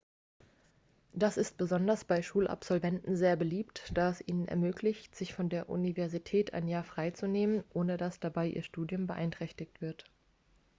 [1.13, 6.55] das ist besonders bei schulabsolventen sehr beliebt da es ihnen ermöglicht sich vor der universität
[6.55, 10.05] ein jahr frei zu nehmen ohne dass dabei ihr studium beeinträchtigt wird